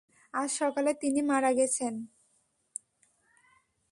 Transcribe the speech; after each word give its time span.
আজ 0.33 0.49
সকালে 0.59 0.91
তিনি 1.01 1.21
মারা 1.21 1.51
গেছেন। 1.53 1.93